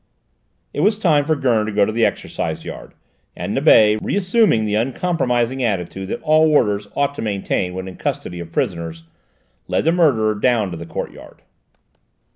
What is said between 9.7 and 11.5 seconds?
the murderer down to the courtyard.